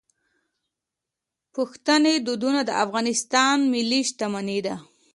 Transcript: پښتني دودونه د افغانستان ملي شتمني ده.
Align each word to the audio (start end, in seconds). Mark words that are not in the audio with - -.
پښتني 1.53 2.15
دودونه 2.27 2.61
د 2.65 2.71
افغانستان 2.83 3.57
ملي 3.73 4.01
شتمني 4.09 4.59
ده. 4.65 4.75